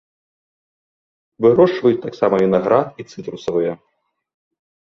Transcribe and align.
Вырошчваюць 1.47 1.99
таксама 2.07 2.35
вінаград 2.45 2.87
і 3.05 3.07
цытрусавыя. 3.11 3.73